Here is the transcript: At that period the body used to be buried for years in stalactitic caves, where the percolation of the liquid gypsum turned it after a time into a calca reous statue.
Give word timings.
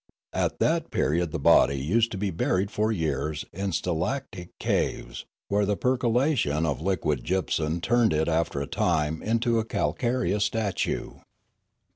At 0.33 0.57
that 0.57 0.89
period 0.89 1.29
the 1.29 1.37
body 1.37 1.79
used 1.79 2.09
to 2.13 2.17
be 2.17 2.31
buried 2.31 2.71
for 2.71 2.91
years 2.91 3.45
in 3.53 3.71
stalactitic 3.71 4.49
caves, 4.57 5.25
where 5.47 5.63
the 5.63 5.77
percolation 5.77 6.65
of 6.65 6.79
the 6.79 6.85
liquid 6.85 7.23
gypsum 7.23 7.79
turned 7.81 8.11
it 8.11 8.27
after 8.27 8.61
a 8.61 8.65
time 8.65 9.21
into 9.21 9.59
a 9.59 9.63
calca 9.63 10.11
reous 10.21 10.41
statue. 10.43 11.19